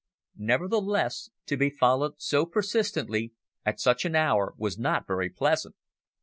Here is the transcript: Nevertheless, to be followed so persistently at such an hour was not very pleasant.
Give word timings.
Nevertheless, 0.39 1.29
to 1.45 1.55
be 1.57 1.69
followed 1.69 2.13
so 2.17 2.47
persistently 2.47 3.33
at 3.67 3.79
such 3.79 4.03
an 4.03 4.15
hour 4.15 4.55
was 4.57 4.79
not 4.79 5.05
very 5.05 5.29
pleasant. 5.29 5.75